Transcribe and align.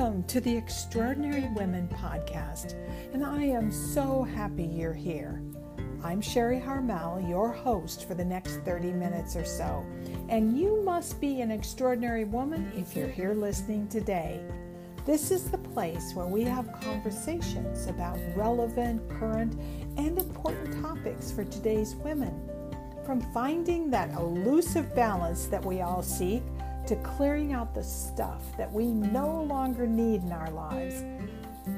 Welcome 0.00 0.22
to 0.28 0.40
the 0.40 0.56
Extraordinary 0.56 1.46
Women 1.54 1.86
podcast, 1.88 2.72
and 3.12 3.22
I 3.22 3.44
am 3.44 3.70
so 3.70 4.22
happy 4.22 4.64
you're 4.64 4.94
here. 4.94 5.42
I'm 6.02 6.22
Sherry 6.22 6.58
Harmel, 6.58 7.28
your 7.28 7.52
host 7.52 8.08
for 8.08 8.14
the 8.14 8.24
next 8.24 8.60
30 8.64 8.92
minutes 8.92 9.36
or 9.36 9.44
so, 9.44 9.84
and 10.30 10.58
you 10.58 10.82
must 10.84 11.20
be 11.20 11.42
an 11.42 11.50
extraordinary 11.50 12.24
woman 12.24 12.72
if 12.74 12.96
you're 12.96 13.08
here 13.08 13.34
listening 13.34 13.88
today. 13.88 14.40
This 15.04 15.30
is 15.30 15.50
the 15.50 15.58
place 15.58 16.14
where 16.14 16.26
we 16.26 16.44
have 16.44 16.80
conversations 16.80 17.86
about 17.86 18.18
relevant, 18.34 19.06
current, 19.10 19.60
and 19.98 20.18
important 20.18 20.82
topics 20.82 21.30
for 21.30 21.44
today's 21.44 21.94
women. 21.96 22.48
From 23.04 23.20
finding 23.34 23.90
that 23.90 24.12
elusive 24.12 24.94
balance 24.94 25.44
that 25.48 25.62
we 25.62 25.82
all 25.82 26.02
seek 26.02 26.42
to 26.86 26.96
clearing 26.96 27.52
out 27.52 27.74
the 27.74 27.82
stuff 27.82 28.56
that 28.56 28.72
we 28.72 28.86
no 28.86 29.42
longer 29.42 29.86
need 29.86 30.22
in 30.22 30.32
our 30.32 30.50
lives. 30.50 31.04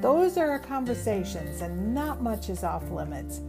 Those 0.01 0.37
are 0.37 0.49
our 0.49 0.59
conversations, 0.59 1.61
and 1.61 1.93
not 1.93 2.21
much 2.21 2.49
is 2.49 2.63
off 2.63 2.89
limits. 2.89 3.41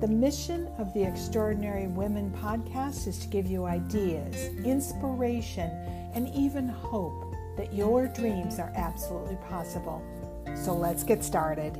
The 0.00 0.08
mission 0.08 0.68
of 0.78 0.92
the 0.94 1.02
Extraordinary 1.02 1.88
Women 1.88 2.30
podcast 2.30 3.08
is 3.08 3.18
to 3.18 3.26
give 3.28 3.46
you 3.46 3.64
ideas, 3.64 4.36
inspiration, 4.64 5.70
and 6.14 6.28
even 6.34 6.68
hope 6.68 7.34
that 7.56 7.74
your 7.74 8.06
dreams 8.06 8.58
are 8.58 8.72
absolutely 8.76 9.36
possible. 9.48 10.02
So 10.54 10.74
let's 10.74 11.02
get 11.02 11.24
started. 11.24 11.76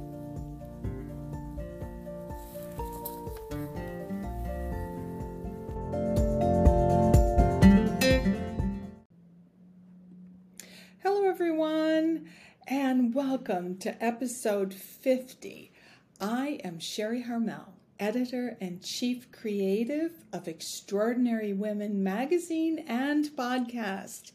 Welcome 13.18 13.76
to 13.76 14.00
episode 14.00 14.72
50. 14.72 15.72
I 16.20 16.60
am 16.62 16.78
Sherry 16.78 17.24
Harmel 17.24 17.72
editor 17.98 18.56
and 18.60 18.80
chief 18.80 19.32
creative 19.32 20.12
of 20.32 20.46
Extraordinary 20.46 21.52
Women 21.52 22.04
magazine 22.04 22.84
and 22.86 23.24
podcast. 23.30 24.30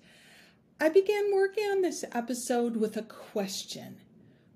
I 0.81 0.89
began 0.89 1.33
working 1.33 1.63
on 1.63 1.81
this 1.81 2.03
episode 2.11 2.75
with 2.75 2.97
a 2.97 3.03
question 3.03 4.01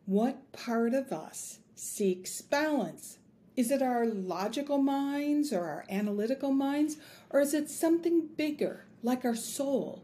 What 0.06 0.52
part 0.52 0.94
of 0.94 1.14
us 1.14 1.60
seeks 1.74 2.42
balance? 2.42 3.20
Is 3.56 3.72
it 3.72 3.82
our 3.82 4.06
logical 4.06 4.78
minds 4.78 5.54
or 5.54 5.62
our 5.62 5.86
analytical 5.90 6.52
minds, 6.52 6.98
or 7.30 7.40
is 7.40 7.54
it 7.54 7.70
something 7.70 8.28
bigger, 8.36 8.88
like 9.02 9.24
our 9.24 9.38
soul? 9.38 10.04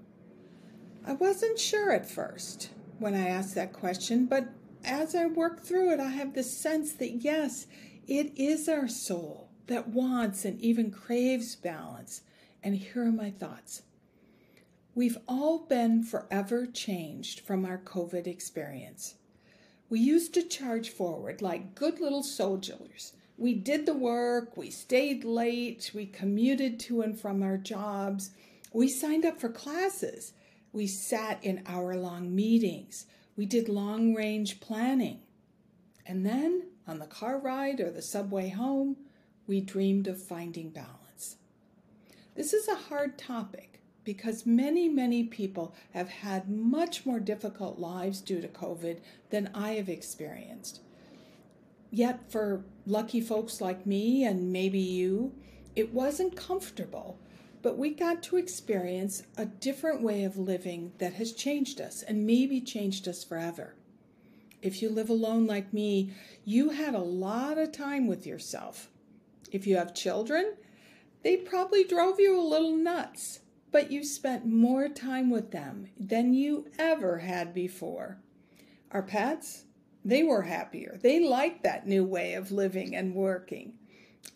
I 1.05 1.11
wasn't 1.11 1.59
sure 1.59 1.91
at 1.91 2.09
first 2.09 2.69
when 3.03 3.15
I 3.15 3.27
ask 3.27 3.53
that 3.55 3.73
question, 3.73 4.27
but 4.27 4.47
as 4.85 5.13
I 5.13 5.25
work 5.25 5.61
through 5.61 5.91
it, 5.91 5.99
I 5.99 6.07
have 6.07 6.33
the 6.33 6.41
sense 6.41 6.93
that 6.93 7.21
yes, 7.21 7.67
it 8.07 8.31
is 8.37 8.69
our 8.69 8.87
soul 8.87 9.49
that 9.67 9.89
wants 9.89 10.45
and 10.45 10.57
even 10.61 10.89
craves 10.89 11.53
balance. 11.53 12.21
And 12.63 12.77
here 12.77 13.03
are 13.03 13.11
my 13.11 13.29
thoughts. 13.29 13.81
We've 14.95 15.17
all 15.27 15.65
been 15.65 16.03
forever 16.03 16.65
changed 16.65 17.41
from 17.41 17.65
our 17.65 17.77
COVID 17.77 18.25
experience. 18.25 19.15
We 19.89 19.99
used 19.99 20.33
to 20.35 20.41
charge 20.41 20.89
forward 20.89 21.41
like 21.41 21.75
good 21.75 21.99
little 21.99 22.23
soldiers. 22.23 23.11
We 23.37 23.53
did 23.53 23.85
the 23.85 23.93
work, 23.93 24.55
we 24.55 24.69
stayed 24.69 25.25
late, 25.25 25.91
we 25.93 26.05
commuted 26.05 26.79
to 26.81 27.01
and 27.01 27.19
from 27.19 27.43
our 27.43 27.57
jobs, 27.57 28.31
we 28.71 28.87
signed 28.87 29.25
up 29.25 29.41
for 29.41 29.49
classes, 29.49 30.31
we 30.73 30.87
sat 30.87 31.41
in 31.43 31.63
hour 31.67 31.95
long 31.95 32.35
meetings, 32.35 33.05
we 33.37 33.45
did 33.45 33.69
long 33.69 34.13
range 34.13 34.59
planning. 34.59 35.19
And 36.05 36.25
then 36.25 36.63
on 36.87 36.99
the 36.99 37.05
car 37.05 37.37
ride 37.39 37.79
or 37.79 37.89
the 37.89 38.01
subway 38.01 38.49
home, 38.49 38.97
we 39.47 39.61
dreamed 39.61 40.07
of 40.07 40.21
finding 40.21 40.69
balance. 40.69 41.37
This 42.35 42.53
is 42.53 42.67
a 42.67 42.75
hard 42.75 43.17
topic 43.17 43.81
because 44.03 44.45
many, 44.45 44.89
many 44.89 45.23
people 45.23 45.73
have 45.91 46.09
had 46.09 46.49
much 46.49 47.05
more 47.05 47.19
difficult 47.19 47.79
lives 47.79 48.19
due 48.19 48.41
to 48.41 48.47
COVID 48.47 48.99
than 49.29 49.49
I 49.53 49.73
have 49.73 49.87
experienced. 49.87 50.81
Yet, 51.89 52.31
for 52.31 52.65
lucky 52.87 53.21
folks 53.21 53.61
like 53.61 53.85
me 53.85 54.25
and 54.25 54.51
maybe 54.51 54.79
you, 54.79 55.33
it 55.75 55.93
wasn't 55.93 56.35
comfortable, 56.35 57.19
but 57.63 57.77
we 57.77 57.89
got 57.89 58.21
to 58.21 58.37
experience 58.37 59.23
a 59.35 59.45
different 59.45 60.03
way 60.03 60.23
of 60.23 60.37
living 60.37 60.91
that 60.99 61.13
has 61.13 61.33
changed 61.33 61.81
us 61.81 62.03
and 62.03 62.27
maybe 62.27 62.61
changed 62.61 63.07
us 63.07 63.23
forever 63.23 63.73
if 64.63 64.81
you 64.81 64.89
live 64.89 65.09
alone 65.09 65.45
like 65.45 65.73
me, 65.73 66.13
you 66.45 66.69
had 66.69 66.95
a 66.95 66.99
lot 66.99 67.57
of 67.57 67.73
time 67.73 68.07
with 68.07 68.25
yourself. 68.25 68.89
If 69.51 69.67
you 69.67 69.75
have 69.75 69.93
children, 69.93 70.53
they 71.21 71.35
probably 71.35 71.83
drove 71.83 72.19
you 72.19 72.39
a 72.39 72.41
little 72.41 72.75
nuts, 72.75 73.41
but 73.71 73.91
you 73.91 74.05
spent 74.05 74.45
more 74.45 74.87
time 74.87 75.29
with 75.29 75.51
them 75.51 75.89
than 75.99 76.33
you 76.33 76.67
ever 76.79 77.19
had 77.19 77.53
before. 77.53 78.19
Our 78.91 79.03
pets, 79.03 79.65
they 80.05 80.23
were 80.23 80.43
happier. 80.43 80.97
They 81.01 81.19
liked 81.19 81.63
that 81.63 81.85
new 81.85 82.05
way 82.05 82.33
of 82.33 82.51
living 82.51 82.95
and 82.95 83.13
working. 83.13 83.73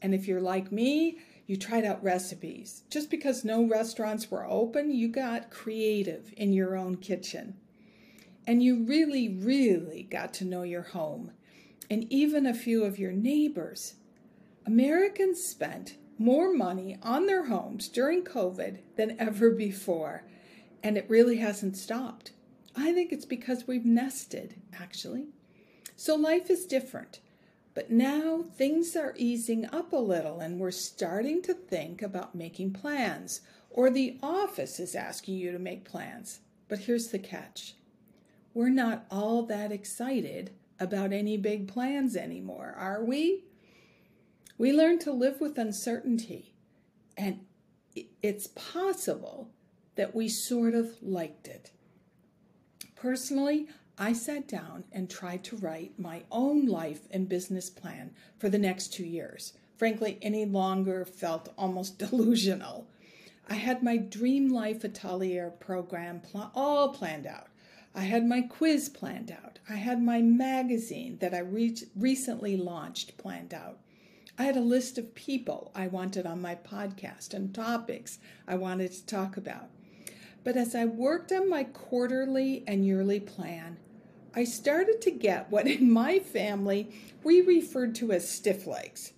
And 0.01 0.13
if 0.13 0.27
you're 0.27 0.41
like 0.41 0.73
me, 0.73 1.19
you 1.47 1.57
tried 1.57 1.85
out 1.85 2.03
recipes. 2.03 2.83
Just 2.91 3.09
because 3.09 3.43
no 3.43 3.63
restaurants 3.65 4.29
were 4.29 4.45
open, 4.45 4.91
you 4.91 5.07
got 5.07 5.49
creative 5.49 6.31
in 6.37 6.53
your 6.53 6.77
own 6.77 6.97
kitchen 6.97 7.55
and 8.47 8.63
you 8.63 8.85
really, 8.85 9.27
really 9.27 10.07
got 10.09 10.33
to 10.35 10.45
know 10.45 10.63
your 10.63 10.81
home 10.81 11.31
and 11.89 12.11
even 12.11 12.45
a 12.45 12.53
few 12.53 12.83
of 12.83 12.97
your 12.97 13.11
neighbors. 13.11 13.95
Americans 14.65 15.43
spent 15.43 15.97
more 16.17 16.53
money 16.53 16.97
on 17.03 17.25
their 17.25 17.45
homes 17.45 17.89
during 17.89 18.23
COVID 18.23 18.79
than 18.95 19.19
ever 19.19 19.51
before, 19.51 20.23
and 20.81 20.97
it 20.97 21.09
really 21.09 21.37
hasn't 21.37 21.77
stopped. 21.77 22.31
I 22.75 22.93
think 22.93 23.11
it's 23.11 23.25
because 23.25 23.67
we've 23.67 23.85
nested, 23.85 24.55
actually. 24.79 25.27
So 25.95 26.15
life 26.15 26.49
is 26.49 26.65
different. 26.65 27.19
But 27.77 27.91
now 27.91 28.45
things 28.55 28.95
are 28.95 29.13
easing 29.17 29.67
up 29.71 29.93
a 29.93 29.97
little, 29.97 30.39
and 30.39 30.59
we're 30.59 30.71
starting 30.71 31.43
to 31.43 31.53
think 31.53 32.01
about 32.01 32.33
making 32.33 32.73
plans, 32.73 33.41
or 33.69 33.91
the 33.91 34.17
office 34.23 34.79
is 34.79 34.95
asking 34.95 35.35
you 35.35 35.51
to 35.51 35.59
make 35.59 35.85
plans. 35.85 36.39
But 36.69 36.79
here's 36.79 37.09
the 37.09 37.19
catch 37.19 37.75
we're 38.55 38.69
not 38.69 39.05
all 39.11 39.43
that 39.43 39.71
excited 39.71 40.49
about 40.79 41.13
any 41.13 41.37
big 41.37 41.67
plans 41.67 42.15
anymore, 42.15 42.73
are 42.75 43.03
we? 43.03 43.43
We 44.57 44.73
learn 44.73 44.97
to 45.01 45.11
live 45.11 45.39
with 45.39 45.59
uncertainty, 45.59 46.55
and 47.15 47.41
it's 48.23 48.47
possible 48.47 49.51
that 49.97 50.15
we 50.15 50.29
sort 50.29 50.73
of 50.73 50.95
liked 51.03 51.47
it. 51.47 51.69
Personally, 52.95 53.67
I 53.99 54.13
sat 54.13 54.47
down 54.47 54.83
and 54.91 55.09
tried 55.09 55.43
to 55.45 55.55
write 55.55 55.97
my 55.97 56.21
own 56.31 56.67
life 56.67 57.07
and 57.09 57.27
business 57.27 57.67
plan 57.71 58.11
for 58.37 58.47
the 58.47 58.59
next 58.59 58.93
two 58.93 59.05
years. 59.05 59.53
Frankly, 59.75 60.19
any 60.21 60.45
longer 60.45 61.03
felt 61.03 61.51
almost 61.57 61.97
delusional. 61.97 62.87
I 63.49 63.55
had 63.55 63.81
my 63.81 63.97
Dream 63.97 64.49
Life 64.49 64.83
Atelier 64.83 65.49
program 65.49 66.19
pl- 66.19 66.51
all 66.53 66.89
planned 66.89 67.25
out. 67.25 67.47
I 67.95 68.01
had 68.01 68.23
my 68.27 68.41
quiz 68.41 68.87
planned 68.87 69.31
out. 69.31 69.57
I 69.67 69.77
had 69.77 69.99
my 69.99 70.21
magazine 70.21 71.17
that 71.19 71.33
I 71.33 71.39
re- 71.39 71.75
recently 71.95 72.55
launched 72.55 73.17
planned 73.17 73.53
out. 73.53 73.79
I 74.37 74.43
had 74.43 74.57
a 74.57 74.61
list 74.61 74.99
of 74.99 75.15
people 75.15 75.71
I 75.73 75.87
wanted 75.87 76.27
on 76.27 76.39
my 76.39 76.53
podcast 76.53 77.33
and 77.33 77.51
topics 77.51 78.19
I 78.47 78.55
wanted 78.57 78.91
to 78.91 79.05
talk 79.07 79.37
about. 79.37 79.69
But 80.43 80.55
as 80.55 80.75
I 80.75 80.85
worked 80.85 81.31
on 81.31 81.49
my 81.49 81.63
quarterly 81.63 82.63
and 82.67 82.85
yearly 82.85 83.19
plan, 83.19 83.77
I 84.37 84.43
started 84.43 85.01
to 85.01 85.09
get 85.09 85.49
what 85.49 85.65
in 85.65 85.91
my 85.91 86.19
family 86.19 86.91
we 87.23 87.41
referred 87.41 87.95
to 87.95 88.11
as 88.11 88.29
stiff 88.29 88.67
legs. 88.67 89.13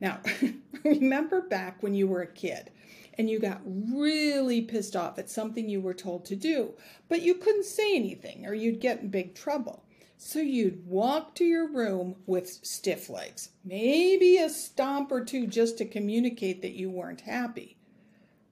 Now, 0.00 0.18
remember 0.84 1.42
back 1.42 1.80
when 1.80 1.94
you 1.94 2.08
were 2.08 2.22
a 2.22 2.26
kid 2.26 2.72
and 3.16 3.30
you 3.30 3.38
got 3.38 3.60
really 3.64 4.62
pissed 4.62 4.96
off 4.96 5.16
at 5.16 5.30
something 5.30 5.68
you 5.68 5.80
were 5.80 5.94
told 5.94 6.24
to 6.24 6.34
do, 6.34 6.74
but 7.08 7.22
you 7.22 7.36
couldn't 7.36 7.66
say 7.66 7.94
anything 7.94 8.46
or 8.46 8.52
you'd 8.52 8.80
get 8.80 9.00
in 9.00 9.10
big 9.10 9.36
trouble. 9.36 9.84
So 10.18 10.40
you'd 10.40 10.88
walk 10.88 11.36
to 11.36 11.44
your 11.44 11.68
room 11.68 12.16
with 12.26 12.48
stiff 12.48 13.08
legs, 13.08 13.50
maybe 13.64 14.38
a 14.38 14.50
stomp 14.50 15.12
or 15.12 15.24
two 15.24 15.46
just 15.46 15.78
to 15.78 15.84
communicate 15.84 16.62
that 16.62 16.74
you 16.74 16.90
weren't 16.90 17.20
happy. 17.20 17.76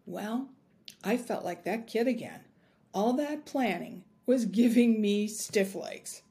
Well, 0.06 0.50
I 1.02 1.16
felt 1.16 1.44
like 1.44 1.64
that 1.64 1.88
kid 1.88 2.06
again. 2.06 2.42
All 2.94 3.12
that 3.14 3.44
planning 3.44 4.04
was 4.32 4.46
giving 4.46 4.98
me 4.98 5.28
stiff 5.28 5.74
legs. 5.74 6.22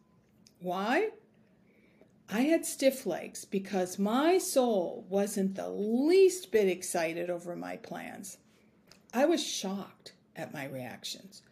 Why? 0.59 1.09
I 2.27 2.41
had 2.41 2.65
stiff 2.65 3.05
legs 3.05 3.45
because 3.45 3.99
my 3.99 4.39
soul 4.39 5.05
wasn't 5.07 5.53
the 5.53 5.69
least 5.69 6.51
bit 6.51 6.67
excited 6.67 7.29
over 7.29 7.55
my 7.55 7.77
plans. 7.77 8.39
I 9.13 9.25
was 9.25 9.45
shocked 9.45 10.13
at 10.35 10.51
my 10.51 10.65
reactions. 10.65 11.43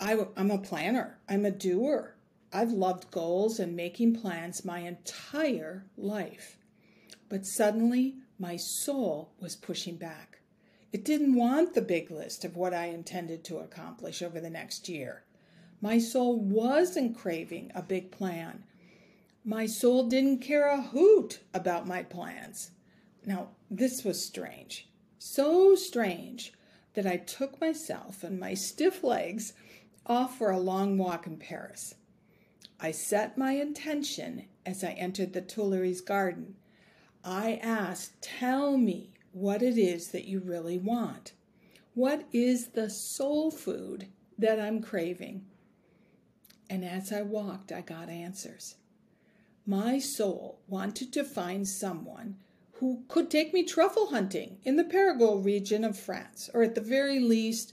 I, 0.00 0.16
am 0.36 0.50
a 0.50 0.58
planner, 0.58 1.18
I'm 1.28 1.44
a 1.44 1.52
doer. 1.52 2.16
I've 2.52 2.72
loved 2.72 3.12
goals 3.12 3.60
and 3.60 3.76
making 3.76 4.16
plans 4.16 4.64
my 4.64 4.80
entire 4.80 5.84
life. 5.96 6.58
But 7.28 7.46
suddenly, 7.46 8.16
my 8.40 8.56
soul 8.56 9.30
was 9.38 9.54
pushing 9.54 9.98
back. 9.98 10.40
It 10.92 11.04
didn't 11.04 11.36
want 11.36 11.74
the 11.74 11.80
big 11.80 12.10
list 12.10 12.44
of 12.44 12.56
what 12.56 12.74
I 12.74 12.86
intended 12.86 13.44
to 13.44 13.58
accomplish 13.58 14.20
over 14.20 14.40
the 14.40 14.50
next 14.50 14.88
year. 14.88 15.22
My 15.80 15.98
soul 15.98 16.38
wasn't 16.38 17.16
craving 17.16 17.70
a 17.74 17.82
big 17.82 18.10
plan. 18.10 18.64
My 19.44 19.66
soul 19.66 20.08
didn't 20.08 20.38
care 20.38 20.68
a 20.68 20.80
hoot 20.80 21.40
about 21.52 21.86
my 21.86 22.02
plans. 22.02 22.70
Now, 23.24 23.48
this 23.70 24.04
was 24.04 24.24
strange. 24.24 24.88
So 25.18 25.74
strange 25.74 26.52
that 26.94 27.06
I 27.06 27.18
took 27.18 27.60
myself 27.60 28.24
and 28.24 28.40
my 28.40 28.54
stiff 28.54 29.04
legs 29.04 29.52
off 30.06 30.38
for 30.38 30.50
a 30.50 30.58
long 30.58 30.96
walk 30.96 31.26
in 31.26 31.36
Paris. 31.36 31.94
I 32.80 32.90
set 32.90 33.38
my 33.38 33.52
intention 33.52 34.46
as 34.64 34.82
I 34.82 34.92
entered 34.92 35.32
the 35.32 35.40
Tuileries 35.40 36.00
garden. 36.00 36.56
I 37.24 37.60
asked, 37.62 38.20
Tell 38.22 38.76
me 38.78 39.10
what 39.32 39.62
it 39.62 39.76
is 39.78 40.08
that 40.08 40.26
you 40.26 40.40
really 40.40 40.78
want. 40.78 41.32
What 41.94 42.24
is 42.32 42.68
the 42.68 42.88
soul 42.90 43.50
food 43.50 44.08
that 44.38 44.60
I'm 44.60 44.82
craving? 44.82 45.44
And 46.68 46.84
as 46.84 47.12
I 47.12 47.22
walked, 47.22 47.72
I 47.72 47.80
got 47.80 48.08
answers. 48.08 48.76
My 49.66 49.98
soul 49.98 50.60
wanted 50.68 51.12
to 51.12 51.24
find 51.24 51.66
someone 51.66 52.36
who 52.74 53.02
could 53.08 53.30
take 53.30 53.54
me 53.54 53.64
truffle 53.64 54.08
hunting 54.08 54.58
in 54.64 54.76
the 54.76 54.84
Périgord 54.84 55.44
region 55.44 55.84
of 55.84 55.98
France, 55.98 56.50
or 56.52 56.62
at 56.62 56.74
the 56.74 56.80
very 56.80 57.18
least, 57.18 57.72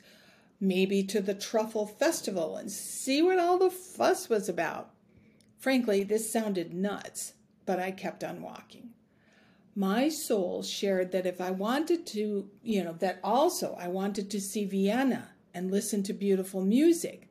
maybe 0.60 1.04
to 1.04 1.22
the 1.22 1.34
truffle 1.34 1.86
festival 1.86 2.56
and 2.56 2.72
see 2.72 3.22
what 3.22 3.38
all 3.38 3.57
the 3.57 3.69
fuss 3.69 4.30
was 4.30 4.48
about. 4.48 4.92
Frankly, 5.57 6.04
this 6.04 6.31
sounded 6.31 6.74
nuts, 6.74 7.34
but 7.66 7.80
I 7.80 7.92
kept 7.92 8.24
on 8.24 8.42
walking. 8.42 8.92
My 9.75 10.07
soul 10.07 10.63
shared 10.63 11.12
that 11.12 11.25
if 11.25 11.42
I 11.42 11.51
wanted 11.51 12.06
to, 12.07 12.50
you 12.62 12.84
know, 12.84 12.94
that 13.00 13.19
also 13.24 13.75
I 13.80 13.88
wanted 13.88 14.30
to 14.31 14.42
see 14.42 14.66
Vienna 14.66 15.30
and 15.54 15.72
listen 15.72 16.04
to 16.04 16.13
beautiful 16.13 16.62
music. 16.62 17.30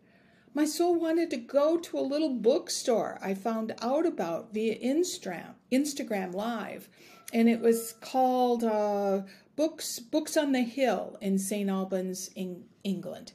My 0.54 0.66
soul 0.66 1.00
wanted 1.00 1.30
to 1.30 1.38
go 1.38 1.78
to 1.78 1.98
a 1.98 2.00
little 2.00 2.34
bookstore 2.34 3.18
I 3.22 3.32
found 3.34 3.74
out 3.80 4.04
about 4.04 4.52
via 4.52 4.78
Instagram, 4.78 5.54
Instagram 5.70 6.34
Live 6.34 6.88
and 7.32 7.48
it 7.48 7.60
was 7.60 7.94
called 7.94 8.62
uh, 8.62 9.22
Books 9.56 9.98
Books 9.98 10.36
on 10.36 10.52
the 10.52 10.60
Hill 10.60 11.16
in 11.20 11.38
St. 11.38 11.70
Albans, 11.70 12.30
in 12.34 12.64
England. 12.84 13.32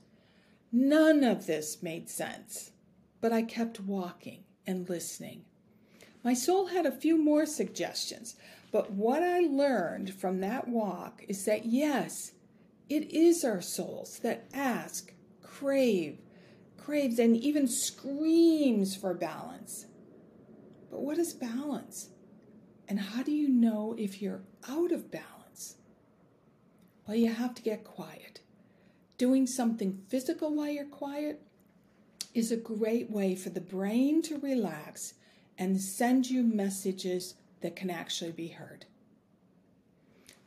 None 0.71 1.23
of 1.23 1.47
this 1.47 1.81
made 1.81 2.09
sense, 2.09 2.71
but 3.21 3.33
I 3.33 3.41
kept 3.41 3.79
walking 3.79 4.43
and 4.67 4.87
listening. 4.87 5.45
My 6.23 6.33
soul 6.33 6.67
had 6.67 6.85
a 6.85 6.91
few 6.91 7.17
more 7.17 7.45
suggestions, 7.45 8.35
but 8.71 8.91
what 8.91 9.23
I 9.23 9.39
learned 9.39 10.13
from 10.13 10.41
that 10.41 10.67
walk 10.67 11.23
is 11.27 11.45
that 11.45 11.65
yes, 11.65 12.33
it 12.89 13.11
is 13.11 13.43
our 13.43 13.61
souls 13.61 14.19
that 14.19 14.47
ask, 14.53 15.13
crave, 15.41 16.19
craves, 16.87 17.19
and 17.19 17.35
even 17.35 17.67
screams 17.67 18.95
for 18.95 19.13
balance. 19.13 19.87
But 20.89 21.01
what 21.01 21.17
is 21.17 21.33
balance? 21.33 22.11
And 22.87 22.97
how 22.97 23.23
do 23.23 23.33
you 23.33 23.49
know 23.49 23.93
if 23.99 24.21
you're 24.21 24.43
out 24.69 24.93
of 24.93 25.11
balance? 25.11 25.75
Well, 27.05 27.17
you 27.17 27.29
have 27.29 27.53
to 27.55 27.61
get 27.61 27.83
quiet. 27.83 28.39
Doing 29.17 29.45
something 29.47 30.01
physical 30.07 30.55
while 30.55 30.69
you're 30.69 30.85
quiet 30.85 31.41
is 32.33 32.53
a 32.53 32.57
great 32.57 33.11
way 33.11 33.35
for 33.35 33.49
the 33.49 33.59
brain 33.59 34.21
to 34.21 34.39
relax 34.39 35.15
and 35.57 35.81
send 35.81 36.29
you 36.29 36.41
messages 36.41 37.35
that 37.59 37.75
can 37.75 37.89
actually 37.89 38.31
be 38.31 38.47
heard. 38.47 38.85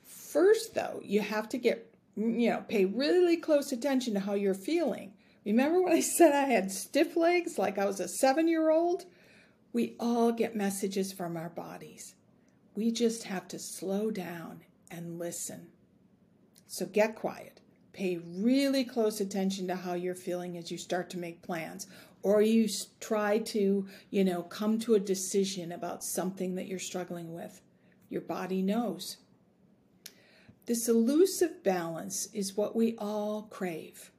First, 0.04 0.74
though, 0.74 1.02
you 1.04 1.20
have 1.20 1.50
to 1.50 1.58
get, 1.58 1.94
you 2.16 2.48
know, 2.48 2.64
pay 2.66 2.86
really 2.86 3.36
close 3.36 3.72
attention 3.72 4.14
to 4.14 4.20
how 4.20 4.32
you're 4.32 4.54
feeling. 4.54 5.12
Remember 5.44 5.82
when 5.82 5.92
I 5.92 6.00
said 6.00 6.34
I 6.34 6.46
had 6.46 6.70
stiff 6.70 7.16
legs 7.16 7.58
like 7.58 7.78
I 7.78 7.86
was 7.86 8.00
a 8.00 8.08
seven 8.08 8.46
year 8.46 8.70
old? 8.70 9.06
We 9.72 9.94
all 9.98 10.32
get 10.32 10.56
messages 10.56 11.12
from 11.12 11.36
our 11.36 11.48
bodies. 11.48 12.14
We 12.74 12.90
just 12.90 13.24
have 13.24 13.48
to 13.48 13.58
slow 13.58 14.10
down 14.10 14.62
and 14.90 15.18
listen. 15.18 15.68
So 16.66 16.86
get 16.86 17.14
quiet. 17.14 17.60
Pay 17.92 18.18
really 18.18 18.84
close 18.84 19.20
attention 19.20 19.66
to 19.68 19.76
how 19.76 19.94
you're 19.94 20.14
feeling 20.14 20.56
as 20.56 20.70
you 20.70 20.78
start 20.78 21.10
to 21.10 21.18
make 21.18 21.42
plans 21.42 21.86
or 22.22 22.42
you 22.42 22.68
try 23.00 23.38
to, 23.38 23.86
you 24.10 24.24
know, 24.24 24.42
come 24.42 24.78
to 24.80 24.94
a 24.94 25.00
decision 25.00 25.72
about 25.72 26.04
something 26.04 26.54
that 26.54 26.66
you're 26.66 26.78
struggling 26.78 27.34
with. 27.34 27.60
Your 28.08 28.20
body 28.20 28.62
knows. 28.62 29.16
This 30.66 30.88
elusive 30.88 31.64
balance 31.64 32.28
is 32.32 32.56
what 32.56 32.76
we 32.76 32.94
all 32.98 33.48
crave. 33.50 34.10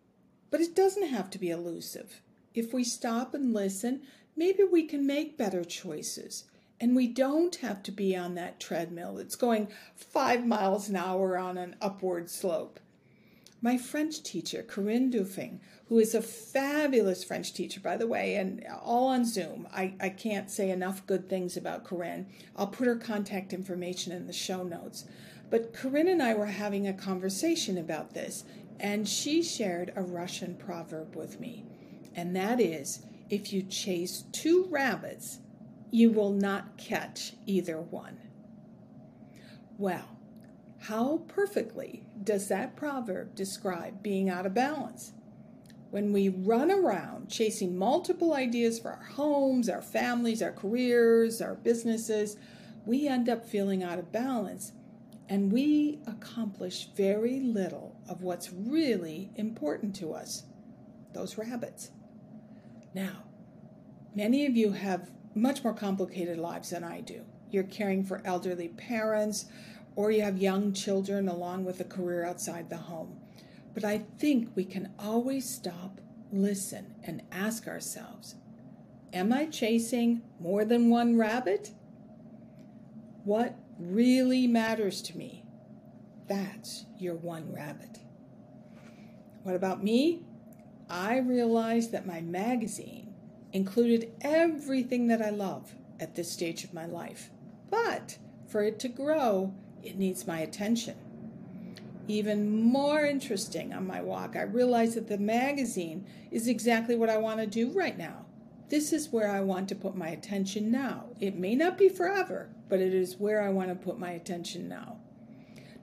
But 0.51 0.61
it 0.61 0.75
doesn't 0.75 1.07
have 1.07 1.31
to 1.31 1.39
be 1.39 1.49
elusive. 1.49 2.21
If 2.53 2.73
we 2.73 2.83
stop 2.83 3.33
and 3.33 3.53
listen, 3.53 4.01
maybe 4.35 4.63
we 4.63 4.83
can 4.83 5.07
make 5.07 5.37
better 5.37 5.63
choices 5.63 6.43
and 6.81 6.95
we 6.95 7.07
don't 7.07 7.57
have 7.57 7.83
to 7.83 7.91
be 7.91 8.15
on 8.15 8.33
that 8.33 8.59
treadmill 8.59 9.13
that's 9.15 9.35
going 9.35 9.67
five 9.95 10.45
miles 10.45 10.89
an 10.89 10.95
hour 10.95 11.37
on 11.37 11.57
an 11.57 11.75
upward 11.79 12.29
slope. 12.29 12.79
My 13.61 13.77
French 13.77 14.23
teacher, 14.23 14.63
Corinne 14.63 15.11
Dufing, 15.11 15.59
who 15.87 15.99
is 15.99 16.15
a 16.15 16.21
fabulous 16.23 17.23
French 17.23 17.53
teacher, 17.53 17.79
by 17.79 17.95
the 17.97 18.07
way, 18.07 18.35
and 18.35 18.65
all 18.81 19.09
on 19.09 19.23
Zoom. 19.23 19.67
I, 19.71 19.93
I 20.01 20.09
can't 20.09 20.49
say 20.49 20.71
enough 20.71 21.05
good 21.05 21.29
things 21.29 21.55
about 21.55 21.83
Corinne. 21.83 22.25
I'll 22.55 22.65
put 22.65 22.87
her 22.87 22.95
contact 22.95 23.53
information 23.53 24.11
in 24.11 24.25
the 24.25 24.33
show 24.33 24.63
notes. 24.63 25.05
But 25.51 25.73
Corinne 25.73 26.07
and 26.07 26.23
I 26.23 26.33
were 26.33 26.47
having 26.47 26.87
a 26.87 26.93
conversation 26.93 27.77
about 27.77 28.15
this, 28.15 28.43
and 28.81 29.07
she 29.07 29.43
shared 29.43 29.93
a 29.95 30.01
Russian 30.01 30.55
proverb 30.55 31.15
with 31.15 31.39
me. 31.39 31.63
And 32.15 32.35
that 32.35 32.59
is 32.59 33.05
if 33.29 33.53
you 33.53 33.61
chase 33.61 34.25
two 34.31 34.67
rabbits, 34.69 35.39
you 35.91 36.11
will 36.11 36.33
not 36.33 36.77
catch 36.77 37.33
either 37.45 37.79
one. 37.79 38.17
Well, 39.77 40.17
how 40.79 41.17
perfectly 41.27 42.03
does 42.23 42.47
that 42.47 42.75
proverb 42.75 43.35
describe 43.35 44.01
being 44.01 44.29
out 44.29 44.47
of 44.47 44.55
balance? 44.55 45.13
When 45.91 46.11
we 46.11 46.29
run 46.29 46.71
around 46.71 47.29
chasing 47.29 47.77
multiple 47.77 48.33
ideas 48.33 48.79
for 48.79 48.89
our 48.89 49.03
homes, 49.13 49.69
our 49.69 49.81
families, 49.81 50.41
our 50.41 50.51
careers, 50.51 51.39
our 51.39 51.53
businesses, 51.53 52.35
we 52.85 53.07
end 53.07 53.29
up 53.29 53.45
feeling 53.45 53.83
out 53.83 53.99
of 53.99 54.11
balance 54.11 54.71
and 55.31 55.49
we 55.49 55.97
accomplish 56.05 56.89
very 56.93 57.39
little 57.39 57.95
of 58.09 58.21
what's 58.21 58.51
really 58.51 59.31
important 59.37 59.95
to 59.95 60.13
us 60.13 60.43
those 61.13 61.37
rabbits. 61.37 61.91
Now, 62.93 63.23
many 64.13 64.45
of 64.45 64.57
you 64.57 64.73
have 64.73 65.09
much 65.33 65.63
more 65.63 65.73
complicated 65.73 66.37
lives 66.37 66.71
than 66.71 66.83
I 66.83 66.99
do. 66.99 67.21
You're 67.49 67.63
caring 67.63 68.03
for 68.03 68.21
elderly 68.25 68.69
parents, 68.69 69.45
or 69.95 70.11
you 70.11 70.21
have 70.21 70.37
young 70.37 70.73
children 70.73 71.29
along 71.29 71.63
with 71.63 71.79
a 71.79 71.85
career 71.85 72.25
outside 72.25 72.69
the 72.69 72.77
home. 72.77 73.17
But 73.73 73.85
I 73.85 73.99
think 74.19 74.49
we 74.55 74.65
can 74.65 74.91
always 74.99 75.49
stop, 75.49 76.01
listen, 76.33 76.95
and 77.03 77.23
ask 77.31 77.67
ourselves 77.67 78.35
Am 79.13 79.31
I 79.31 79.45
chasing 79.45 80.23
more 80.41 80.65
than 80.65 80.89
one 80.89 81.17
rabbit? 81.17 81.71
What 83.23 83.55
really 83.81 84.47
matters 84.47 85.01
to 85.03 85.17
me? 85.17 85.43
That's 86.27 86.85
your 86.97 87.15
one 87.15 87.51
rabbit. 87.51 87.99
What 89.43 89.55
about 89.55 89.83
me? 89.83 90.23
I 90.89 91.17
realized 91.17 91.91
that 91.91 92.05
my 92.05 92.21
magazine 92.21 93.13
included 93.53 94.11
everything 94.21 95.07
that 95.07 95.21
I 95.21 95.29
love 95.29 95.75
at 95.99 96.15
this 96.15 96.31
stage 96.31 96.63
of 96.63 96.73
my 96.73 96.85
life. 96.85 97.31
But 97.69 98.17
for 98.47 98.63
it 98.63 98.79
to 98.79 98.87
grow, 98.87 99.53
it 99.83 99.97
needs 99.97 100.27
my 100.27 100.39
attention. 100.39 100.95
Even 102.07 102.61
more 102.61 103.05
interesting 103.05 103.73
on 103.73 103.87
my 103.87 104.01
walk, 104.01 104.35
I 104.35 104.41
realized 104.41 104.95
that 104.95 105.07
the 105.07 105.17
magazine 105.17 106.05
is 106.29 106.47
exactly 106.47 106.95
what 106.95 107.09
I 107.09 107.17
want 107.17 107.39
to 107.39 107.47
do 107.47 107.71
right 107.71 107.97
now. 107.97 108.25
This 108.71 108.93
is 108.93 109.11
where 109.11 109.29
I 109.29 109.41
want 109.41 109.67
to 109.67 109.75
put 109.75 109.97
my 109.97 110.07
attention 110.07 110.71
now. 110.71 111.07
It 111.19 111.35
may 111.35 111.55
not 111.55 111.77
be 111.77 111.89
forever, 111.89 112.47
but 112.69 112.79
it 112.79 112.93
is 112.93 113.17
where 113.17 113.41
I 113.41 113.49
want 113.49 113.67
to 113.67 113.75
put 113.75 113.99
my 113.99 114.11
attention 114.11 114.69
now. 114.69 114.97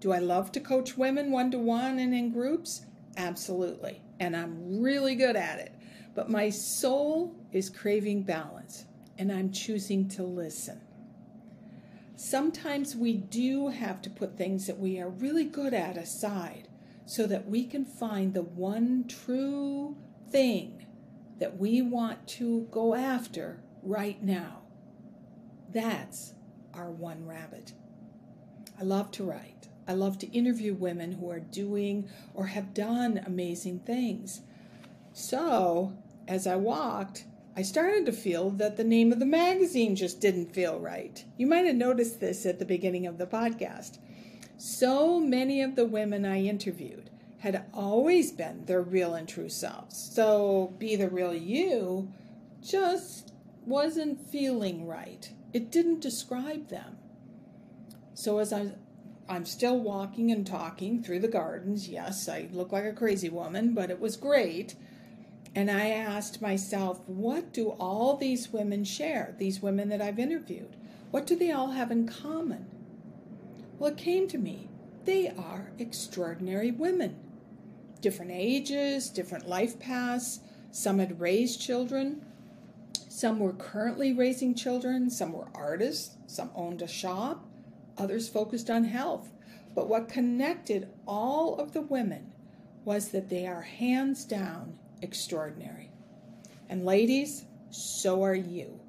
Do 0.01 0.11
I 0.11 0.21
love 0.21 0.53
to 0.53 0.61
coach 0.61 0.97
women 0.97 1.31
one 1.31 1.51
to 1.51 1.59
one 1.59 1.99
and 1.99 2.15
in 2.15 2.33
groups? 2.33 2.87
Absolutely. 3.19 4.01
And 4.19 4.35
I'm 4.35 4.81
really 4.81 5.17
good 5.17 5.37
at 5.37 5.59
it. 5.59 5.75
But 6.15 6.31
my 6.31 6.49
soul 6.49 7.37
is 7.53 7.69
craving 7.69 8.23
balance, 8.23 8.87
and 9.19 9.31
I'm 9.31 9.53
choosing 9.53 10.09
to 10.13 10.23
listen. 10.23 10.81
Sometimes 12.17 12.97
we 12.97 13.13
do 13.13 13.69
have 13.69 14.01
to 14.01 14.09
put 14.09 14.39
things 14.39 14.67
that 14.67 14.79
we 14.79 14.99
are 14.99 15.11
really 15.11 15.45
good 15.45 15.75
at 15.75 15.99
aside 15.99 16.69
so 17.05 17.27
that 17.27 17.47
we 17.47 17.67
can 17.67 17.85
find 17.85 18.33
the 18.33 18.41
one 18.41 19.05
true 19.07 19.95
thing 20.31 20.78
that 21.39 21.59
we 21.59 21.83
want 21.83 22.27
to 22.27 22.67
go 22.71 22.95
after 22.95 23.61
right 23.83 24.23
now. 24.23 24.63
That's 25.73 26.35
our 26.75 26.91
one 26.91 27.27
rabbit. 27.27 27.73
I 28.79 28.85
love 28.85 29.11
to 29.13 29.25
write. 29.25 29.69
I 29.87 29.95
love 29.95 30.19
to 30.19 30.31
interview 30.31 30.75
women 30.75 31.13
who 31.13 31.31
are 31.31 31.41
doing 31.41 32.09
or 32.35 32.47
have 32.47 32.75
done 32.75 33.23
amazing 33.27 33.81
things. 33.81 34.43
So, 35.13 35.97
as 36.27 36.47
I 36.47 36.57
walked, 36.57 37.25
I 37.57 37.63
started 37.63 38.07
to 38.07 38.13
feel 38.13 38.51
that 38.51 38.77
the 38.77 38.85
name 38.85 39.13
of 39.13 39.19
the 39.19 39.27
magazine 39.27 39.97
just 39.97 40.21
didn't 40.21 40.55
feel 40.55 40.79
right. 40.79 41.25
You 41.37 41.47
might 41.47 41.67
have 41.67 41.75
noticed 41.75 42.21
this 42.21 42.47
at 42.47 42.59
the 42.59 42.65
beginning 42.65 43.07
of 43.07 43.19
the 43.19 43.27
podcast. 43.27 43.99
So 44.59 45.19
many 45.19 45.63
of 45.63 45.75
the 45.75 45.87
women 45.87 46.25
I 46.25 46.43
interviewed 46.43 47.08
had 47.39 47.65
always 47.73 48.33
been 48.33 48.65
their 48.65 48.83
real 48.83 49.15
and 49.15 49.29
true 49.29 49.49
selves. 49.49 49.97
So, 50.13 50.75
be 50.79 50.97
the 50.97 51.09
real 51.09 51.35
you 51.35 52.13
just 52.63 53.33
wasn't 53.65 54.21
feeling 54.29 54.87
right. 54.87 55.31
It 55.53 55.71
didn't 55.71 56.01
describe 56.01 56.69
them. 56.69 56.99
So, 58.15 58.39
as 58.39 58.53
I 58.53 58.73
I'm 59.29 59.45
still 59.45 59.79
walking 59.79 60.33
and 60.33 60.47
talking 60.47 61.03
through 61.03 61.21
the 61.21 61.29
gardens. 61.29 61.89
Yes, 61.89 62.29
I 62.29 62.49
look 62.51 62.73
like 62.73 62.85
a 62.85 62.93
crazy 62.93 63.29
woman, 63.29 63.75
but 63.75 63.91
it 63.91 64.01
was 64.01 64.17
great. 64.17 64.75
And 65.55 65.71
I 65.71 65.91
asked 65.91 66.41
myself, 66.41 67.01
what 67.07 67.53
do 67.53 67.71
all 67.71 68.17
these 68.17 68.53
women 68.53 68.85
share, 68.85 69.35
these 69.39 69.61
women 69.61 69.91
that 69.91 70.01
I've 70.01 70.19
interviewed? 70.19 70.77
What 71.11 71.27
do 71.27 71.37
they 71.37 71.53
all 71.53 71.73
have 71.73 71.91
in 71.91 72.09
common? 72.09 72.67
Well, 73.79 73.91
it 73.93 73.99
came 73.99 74.29
to 74.29 74.39
me. 74.39 74.71
They 75.05 75.29
are 75.29 75.73
extraordinary 75.79 76.71
women. 76.71 77.17
Different 78.01 78.31
ages, 78.33 79.11
different 79.11 79.49
life 79.49 79.79
paths. 79.79 80.41
Some 80.71 80.99
had 80.99 81.21
raised 81.21 81.61
children. 81.61 82.25
Some 83.09 83.41
were 83.41 83.53
currently 83.53 84.13
raising 84.13 84.55
children. 84.55 85.11
Some 85.11 85.33
were 85.33 85.49
artists. 85.55 86.17
Some 86.27 86.51
owned 86.55 86.83
a 86.83 86.89
shop. 86.89 87.45
Others 87.97 88.29
focused 88.29 88.71
on 88.71 88.85
health. 88.85 89.31
But 89.75 89.89
what 89.89 90.09
connected 90.09 90.89
all 91.07 91.57
of 91.57 91.73
the 91.73 91.81
women 91.83 92.33
was 92.85 93.09
that 93.09 93.29
they 93.29 93.47
are 93.47 93.63
hands 93.63 94.25
down 94.25 94.79
extraordinary. 95.03 95.91
And 96.69 96.85
ladies, 96.85 97.45
so 97.71 98.23
are 98.25 98.35
you. 98.35 98.81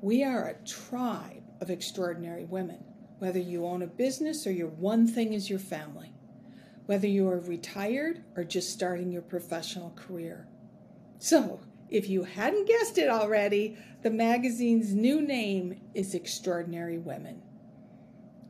We 0.00 0.24
are 0.24 0.48
a 0.48 0.66
tribe 0.66 1.42
of 1.60 1.70
extraordinary 1.70 2.44
women, 2.44 2.82
whether 3.18 3.38
you 3.38 3.66
own 3.66 3.82
a 3.82 3.86
business 3.86 4.46
or 4.46 4.52
your 4.52 4.68
one 4.68 5.06
thing 5.06 5.32
is 5.32 5.50
your 5.50 5.58
family, 5.58 6.12
whether 6.90 7.06
you 7.06 7.28
are 7.28 7.38
retired 7.38 8.20
or 8.34 8.42
just 8.42 8.72
starting 8.72 9.12
your 9.12 9.22
professional 9.22 9.90
career. 9.90 10.48
So, 11.20 11.60
if 11.88 12.08
you 12.08 12.24
hadn't 12.24 12.66
guessed 12.66 12.98
it 12.98 13.08
already, 13.08 13.78
the 14.02 14.10
magazine's 14.10 14.92
new 14.92 15.20
name 15.20 15.80
is 15.94 16.16
Extraordinary 16.16 16.98
Women. 16.98 17.42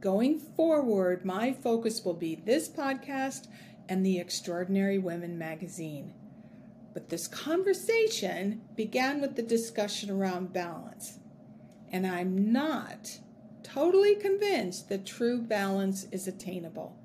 Going 0.00 0.38
forward, 0.38 1.22
my 1.22 1.52
focus 1.52 2.02
will 2.02 2.14
be 2.14 2.34
this 2.34 2.66
podcast 2.66 3.46
and 3.90 4.06
the 4.06 4.18
Extraordinary 4.18 4.96
Women 4.96 5.36
magazine. 5.36 6.14
But 6.94 7.10
this 7.10 7.28
conversation 7.28 8.62
began 8.74 9.20
with 9.20 9.36
the 9.36 9.42
discussion 9.42 10.10
around 10.10 10.54
balance. 10.54 11.18
And 11.92 12.06
I'm 12.06 12.50
not 12.50 13.18
totally 13.62 14.14
convinced 14.14 14.88
that 14.88 15.04
true 15.04 15.42
balance 15.42 16.06
is 16.10 16.26
attainable. 16.26 16.99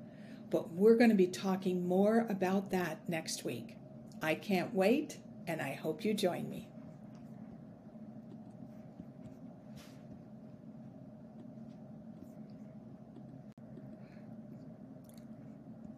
But 0.50 0.72
we're 0.72 0.96
going 0.96 1.10
to 1.10 1.16
be 1.16 1.26
talking 1.26 1.86
more 1.86 2.26
about 2.28 2.70
that 2.70 3.08
next 3.08 3.44
week. 3.44 3.76
I 4.22 4.34
can't 4.34 4.74
wait, 4.74 5.18
and 5.46 5.60
I 5.60 5.74
hope 5.74 6.04
you 6.04 6.14
join 6.14 6.48
me. 6.48 6.68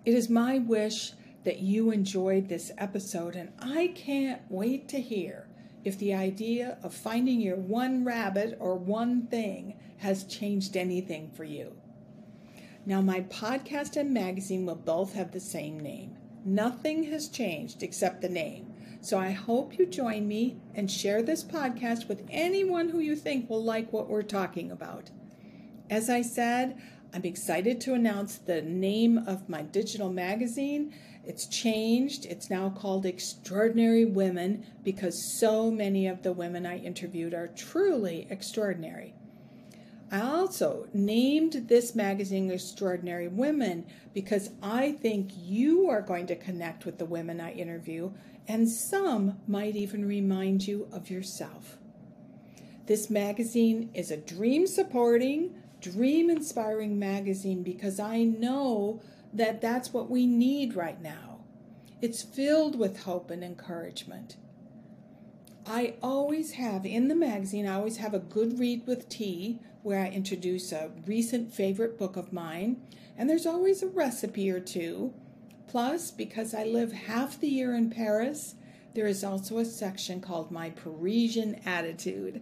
It 0.05 0.14
is 0.14 0.31
my 0.31 0.59
wish 0.59 1.12
that 1.45 1.61
you 1.61 1.90
enjoyed 1.90 2.49
this 2.49 2.73
episode, 2.78 3.37
and 3.37 3.52
I 3.59 3.88
can't 3.95 4.40
wait 4.49 4.88
to 4.88 5.00
hear 5.00 5.49
if 5.85 5.99
the 5.99 6.14
idea 6.14 6.78
of 6.83 6.95
finding 6.95 7.43
your 7.43 7.57
one 7.57 8.05
rabbit 8.05 8.57
or 8.59 8.75
one 8.76 9.26
thing 9.26 9.78
has 9.99 10.25
changed 10.25 10.76
anything 10.76 11.31
for 11.31 11.45
you. 11.45 11.76
Now, 12.87 13.00
my 13.00 13.20
podcast 13.23 13.97
and 13.97 14.12
magazine 14.12 14.66
will 14.66 14.76
both 14.76 15.14
have 15.14 15.32
the 15.32 15.40
same 15.40 15.78
name. 15.80 16.16
Nothing 16.44 17.04
has 17.04 17.28
changed 17.28 17.82
except 17.82 18.23
the 18.23 18.28
name. 18.28 18.73
So 19.00 19.18
I 19.18 19.30
hope 19.30 19.78
you 19.78 19.87
join 19.87 20.26
me 20.26 20.56
and 20.75 20.90
share 20.90 21.23
this 21.23 21.44
podcast 21.44 22.08
with 22.08 22.26
anyone 22.30 22.88
who 22.88 22.99
you 22.99 23.14
think 23.14 23.49
will 23.49 23.62
like 23.62 23.92
what 23.92 24.08
we're 24.08 24.23
talking 24.23 24.70
about. 24.70 25.11
As 25.90 26.11
I 26.11 26.23
said, 26.23 26.80
I'm 27.14 27.25
excited 27.25 27.80
to 27.82 27.94
announce 27.94 28.37
the 28.37 28.62
name 28.62 29.18
of 29.18 29.49
my 29.49 29.62
digital 29.62 30.11
magazine 30.11 30.92
it's 31.28 31.44
changed. 31.44 32.25
It's 32.25 32.49
now 32.49 32.70
called 32.70 33.04
Extraordinary 33.04 34.06
Women 34.06 34.64
because 34.82 35.38
so 35.38 35.70
many 35.70 36.06
of 36.06 36.23
the 36.23 36.32
women 36.32 36.64
I 36.64 36.78
interviewed 36.78 37.35
are 37.35 37.49
truly 37.49 38.26
extraordinary. 38.30 39.14
I 40.10 40.20
also 40.20 40.88
named 40.94 41.66
this 41.68 41.94
magazine 41.94 42.50
Extraordinary 42.50 43.28
Women 43.28 43.84
because 44.14 44.50
I 44.62 44.92
think 44.92 45.32
you 45.36 45.90
are 45.90 46.00
going 46.00 46.26
to 46.28 46.36
connect 46.36 46.86
with 46.86 46.96
the 46.96 47.04
women 47.04 47.40
I 47.40 47.52
interview, 47.52 48.12
and 48.46 48.70
some 48.70 49.38
might 49.46 49.76
even 49.76 50.08
remind 50.08 50.66
you 50.66 50.88
of 50.92 51.10
yourself. 51.10 51.76
This 52.86 53.10
magazine 53.10 53.90
is 53.92 54.10
a 54.10 54.16
dream 54.16 54.66
supporting, 54.66 55.54
dream 55.82 56.30
inspiring 56.30 56.98
magazine 56.98 57.62
because 57.62 58.00
I 58.00 58.24
know 58.24 59.02
that 59.34 59.60
that's 59.60 59.92
what 59.92 60.08
we 60.08 60.26
need 60.26 60.74
right 60.74 61.00
now. 61.02 61.40
It's 62.00 62.22
filled 62.22 62.78
with 62.78 63.02
hope 63.02 63.30
and 63.30 63.44
encouragement. 63.44 64.36
I 65.70 65.96
always 66.02 66.52
have 66.52 66.87
in 66.87 67.08
the 67.08 67.14
magazine, 67.14 67.68
I 67.68 67.75
always 67.75 67.98
have 67.98 68.14
a 68.14 68.18
good 68.18 68.58
read 68.58 68.87
with 68.87 69.10
tea 69.10 69.60
where 69.82 70.00
I 70.00 70.08
introduce 70.08 70.72
a 70.72 70.90
recent 71.06 71.52
favorite 71.52 71.98
book 71.98 72.16
of 72.16 72.32
mine, 72.32 72.80
and 73.18 73.28
there's 73.28 73.44
always 73.44 73.82
a 73.82 73.87
recipe 73.88 74.50
or 74.50 74.60
two. 74.60 75.12
Plus, 75.66 76.10
because 76.10 76.54
I 76.54 76.64
live 76.64 76.92
half 76.92 77.38
the 77.38 77.48
year 77.48 77.75
in 77.75 77.90
Paris, 77.90 78.54
there 78.94 79.06
is 79.06 79.22
also 79.22 79.58
a 79.58 79.64
section 79.66 80.22
called 80.22 80.50
My 80.50 80.70
Parisian 80.70 81.60
Attitude. 81.66 82.40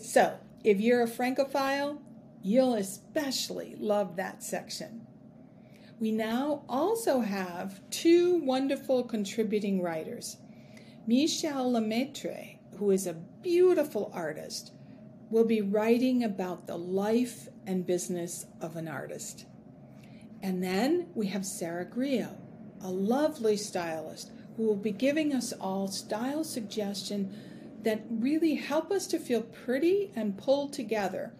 So, 0.00 0.38
if 0.64 0.80
you're 0.80 1.02
a 1.02 1.06
Francophile, 1.06 2.00
you'll 2.42 2.72
especially 2.72 3.76
love 3.78 4.16
that 4.16 4.42
section. 4.42 5.06
We 6.00 6.10
now 6.10 6.62
also 6.70 7.20
have 7.20 7.82
two 7.90 8.36
wonderful 8.36 9.02
contributing 9.04 9.82
writers. 9.82 10.38
Michel 11.06 11.72
Lemaitre, 11.72 12.58
who 12.78 12.90
is 12.90 13.06
a 13.06 13.12
beautiful 13.42 14.10
artist, 14.14 14.72
will 15.28 15.44
be 15.44 15.60
writing 15.60 16.24
about 16.24 16.66
the 16.66 16.78
life 16.78 17.48
and 17.66 17.86
business 17.86 18.46
of 18.62 18.76
an 18.76 18.88
artist. 18.88 19.44
And 20.42 20.62
then 20.62 21.08
we 21.14 21.26
have 21.26 21.44
Sarah 21.44 21.84
Grio, 21.84 22.38
a 22.80 22.90
lovely 22.90 23.58
stylist 23.58 24.32
who 24.56 24.62
will 24.62 24.76
be 24.76 24.92
giving 24.92 25.34
us 25.34 25.52
all 25.52 25.88
style 25.88 26.42
suggestion 26.42 27.36
that 27.82 28.06
really 28.08 28.54
help 28.54 28.90
us 28.90 29.06
to 29.08 29.18
feel 29.18 29.42
pretty 29.42 30.10
and 30.16 30.38
pulled 30.38 30.72
together, 30.72 31.34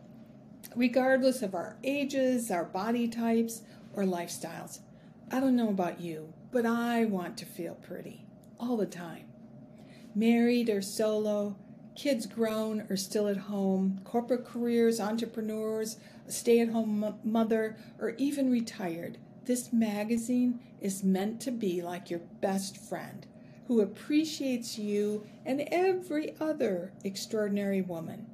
regardless 0.76 1.40
of 1.40 1.54
our 1.54 1.78
ages, 1.82 2.50
our 2.50 2.64
body 2.64 3.08
types, 3.08 3.62
or 3.94 4.04
lifestyles. 4.04 4.80
I 5.30 5.40
don't 5.40 5.56
know 5.56 5.70
about 5.70 6.02
you, 6.02 6.34
but 6.52 6.66
I 6.66 7.06
want 7.06 7.38
to 7.38 7.46
feel 7.46 7.76
pretty 7.76 8.26
all 8.60 8.76
the 8.76 8.84
time. 8.84 9.24
Married 10.14 10.68
or 10.68 10.80
solo, 10.80 11.56
kids 11.94 12.26
grown 12.26 12.86
or 12.88 12.96
still 12.96 13.26
at 13.28 13.36
home, 13.36 14.00
corporate 14.04 14.44
careers, 14.44 15.00
entrepreneurs, 15.00 15.98
stay 16.28 16.60
at 16.60 16.68
home 16.68 17.16
mother, 17.24 17.76
or 17.98 18.10
even 18.10 18.50
retired, 18.50 19.18
this 19.44 19.72
magazine 19.72 20.60
is 20.80 21.04
meant 21.04 21.40
to 21.40 21.50
be 21.50 21.82
like 21.82 22.10
your 22.10 22.20
best 22.40 22.76
friend 22.76 23.26
who 23.66 23.80
appreciates 23.80 24.78
you 24.78 25.26
and 25.44 25.66
every 25.72 26.34
other 26.40 26.92
extraordinary 27.02 27.80
woman. 27.80 28.26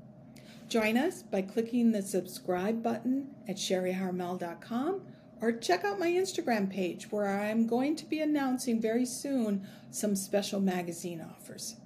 Join 0.68 0.96
us 0.96 1.22
by 1.22 1.42
clicking 1.42 1.92
the 1.92 2.02
subscribe 2.02 2.82
button 2.82 3.34
at 3.48 3.56
sherryharmel.com 3.56 5.00
or 5.40 5.52
check 5.52 5.84
out 5.84 5.98
my 5.98 6.10
Instagram 6.10 6.70
page 6.70 7.10
where 7.10 7.26
I'm 7.26 7.66
going 7.66 7.96
to 7.96 8.04
be 8.04 8.20
announcing 8.20 8.80
very 8.80 9.06
soon 9.06 9.66
some 9.90 10.14
special 10.14 10.60
magazine 10.60 11.20
offers. 11.20 11.76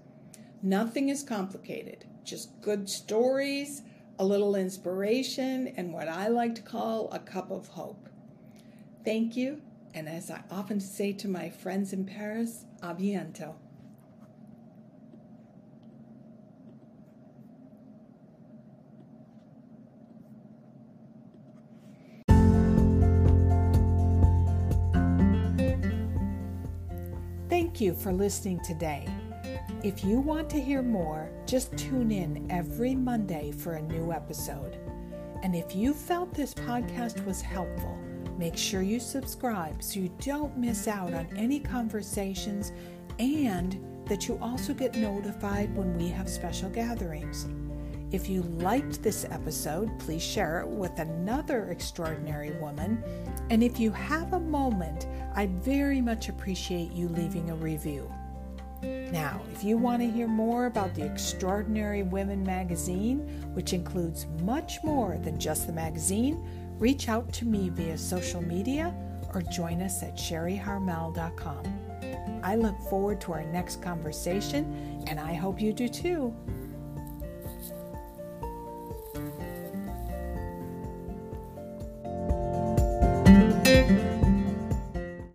Nothing 0.63 1.09
is 1.09 1.23
complicated, 1.23 2.05
just 2.25 2.61
good 2.61 2.89
stories, 2.89 3.83
a 4.19 4.25
little 4.25 4.55
inspiration, 4.55 5.69
and 5.77 5.93
what 5.93 6.09
I 6.09 6.29
like 6.29 6.55
to 6.57 6.63
call 6.63 7.11
a 7.13 7.19
cup 7.19 7.51
of 7.51 7.69
hope. 7.69 8.09
Thank 9.05 9.37
you, 9.37 9.61
and 9.93 10.09
as 10.09 10.31
I 10.31 10.43
often 10.51 10.81
say 10.81 11.13
to 11.13 11.29
my 11.29 11.51
friends 11.51 11.93
in 11.93 12.05
Paris, 12.05 12.65
a 12.83 12.95
bientôt. 12.95 13.55
Thank 27.75 27.81
you 27.81 27.93
for 27.93 28.13
listening 28.13 28.61
today. 28.61 29.05
If 29.83 30.05
you 30.05 30.21
want 30.21 30.49
to 30.51 30.61
hear 30.61 30.81
more, 30.81 31.29
just 31.45 31.77
tune 31.77 32.13
in 32.13 32.47
every 32.49 32.95
Monday 32.95 33.51
for 33.51 33.73
a 33.73 33.83
new 33.83 34.13
episode. 34.13 34.79
And 35.43 35.57
if 35.57 35.75
you 35.75 35.93
felt 35.93 36.33
this 36.33 36.55
podcast 36.55 37.27
was 37.27 37.41
helpful, 37.41 37.99
make 38.39 38.57
sure 38.57 38.81
you 38.81 39.01
subscribe 39.01 39.83
so 39.83 39.99
you 39.99 40.13
don't 40.21 40.57
miss 40.57 40.87
out 40.87 41.15
on 41.15 41.27
any 41.37 41.59
conversations 41.59 42.71
and 43.19 43.85
that 44.07 44.29
you 44.29 44.39
also 44.41 44.73
get 44.73 44.95
notified 44.95 45.77
when 45.77 45.99
we 45.99 46.07
have 46.11 46.29
special 46.29 46.71
gatherings. 46.71 47.49
If 48.13 48.29
you 48.29 48.43
liked 48.43 49.03
this 49.03 49.25
episode, 49.29 49.91
please 49.99 50.23
share 50.23 50.61
it 50.61 50.69
with 50.69 50.97
another 51.01 51.65
extraordinary 51.71 52.53
woman. 52.53 53.03
And 53.51 53.65
if 53.65 53.81
you 53.81 53.91
have 53.91 54.33
a 54.33 54.39
moment, 54.39 55.09
I'd 55.37 55.63
very 55.63 56.01
much 56.01 56.29
appreciate 56.29 56.93
you 56.93 57.09
leaving 57.09 57.51
a 57.51 57.57
review. 57.57 58.11
Now, 58.83 59.41
if 59.53 59.65
you 59.65 59.79
want 59.79 60.03
to 60.03 60.11
hear 60.11 60.29
more 60.29 60.67
about 60.67 60.95
the 60.95 61.05
Extraordinary 61.05 62.03
Women 62.03 62.45
magazine, 62.45 63.21
which 63.55 63.73
includes 63.73 64.27
much 64.43 64.83
more 64.85 65.19
than 65.19 65.39
just 65.39 65.67
the 65.67 65.73
magazine, 65.73 66.45
reach 66.79 67.09
out 67.09 67.33
to 67.35 67.47
me 67.47 67.71
via 67.71 67.97
social 67.97 68.43
media 68.43 68.95
or 69.33 69.43
join 69.43 69.81
us 69.83 70.03
at 70.03 70.17
sherryharmel.com. 70.17 71.85
I 72.43 72.57
look 72.57 72.79
forward 72.91 73.21
to 73.23 73.33
our 73.33 73.45
next 73.45 73.83
conversation, 73.83 75.03
and 75.07 75.19
I 75.19 75.33
hope 75.35 75.61
you 75.61 75.73
do 75.73 75.89
too. 75.89 76.35